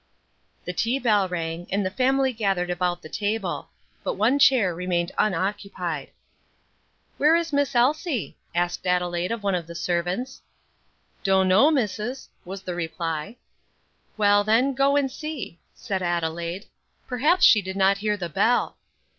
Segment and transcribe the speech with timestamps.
[0.65, 3.69] The tea bell rang, and the family gathered about the table;
[4.03, 6.09] but one chair remained unoccupied.
[7.17, 10.41] "Where is Miss Elsie?" asked Adelaide of one of the servants.
[11.23, 13.35] "Dunno, missus," was the reply.
[14.17, 16.65] "Well, then, go and see," said Adelaide;
[17.05, 18.77] "perhaps she did not hear the bell."